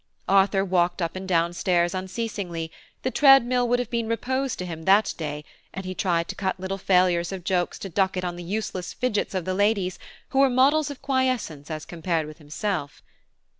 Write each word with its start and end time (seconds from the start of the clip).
Arthur 0.27 0.65
walked 0.65 0.99
up 0.99 1.15
and 1.15 1.27
down 1.27 1.53
stairs 1.53 1.93
unceasingly; 1.93 2.71
the 3.03 3.11
tread 3.11 3.45
mill 3.45 3.69
would 3.69 3.77
have 3.77 3.91
been 3.91 4.07
repose 4.07 4.55
to 4.55 4.65
him 4.65 4.81
that 4.85 5.13
day, 5.15 5.45
and 5.75 5.85
he 5.85 5.93
tried 5.93 6.27
to 6.27 6.33
cut 6.33 6.59
little 6.59 6.79
failures 6.79 7.31
of 7.31 7.43
jokes 7.43 7.77
to 7.77 7.87
Duckett 7.87 8.25
on 8.25 8.35
the 8.35 8.41
useless 8.43 8.93
fidgets 8.93 9.35
of 9.35 9.45
the 9.45 9.53
ladies, 9.53 9.99
who 10.29 10.39
were 10.39 10.49
models 10.49 10.89
of 10.89 11.03
quiescence 11.03 11.69
as 11.69 11.85
compared 11.85 12.25
with 12.25 12.39
himself. 12.39 13.03